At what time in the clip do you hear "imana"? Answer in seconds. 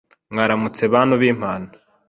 1.33-1.67